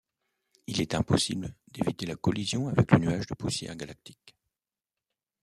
Il 0.65 0.81
est 0.81 0.95
impossible 0.95 1.53
d'éviter 1.67 2.07
la 2.07 2.15
collision 2.15 2.69
avec 2.69 2.91
le 2.91 2.97
nuage 2.97 3.27
de 3.27 3.35
poussière 3.35 3.75
galactique. 3.75 4.35